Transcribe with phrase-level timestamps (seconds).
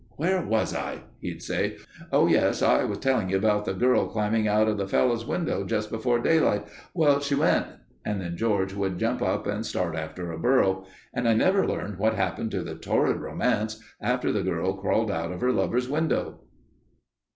[0.17, 1.77] "Where was I?" he'd say.
[2.11, 5.63] "Oh, yes, I was telling you about the girl climbing out of the fellow's window
[5.63, 6.65] just before daylight.
[6.95, 7.67] Well, she went—"
[8.03, 12.15] Then George would jump up and start for a burro, and I never learned what
[12.15, 16.39] happened to the torrid romance after the girl crawled out of her lover's window.